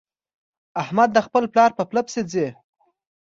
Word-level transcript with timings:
احمد 0.81 1.09
د 1.13 1.17
خپل 1.27 1.43
پلار 1.51 1.71
په 1.77 1.83
پله 1.89 2.01
پسې 2.05 2.21
ځي. 2.31 2.47